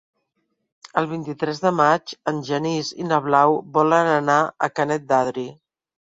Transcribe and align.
El 1.01 1.07
vint-i-tres 1.09 1.59
de 1.65 1.71
maig 1.79 2.13
en 2.31 2.39
Genís 2.47 2.89
i 3.03 3.05
na 3.09 3.19
Blau 3.25 3.57
volen 3.75 4.09
anar 4.13 4.39
a 4.69 4.71
Canet 4.79 5.05
d'Adri. 5.13 5.45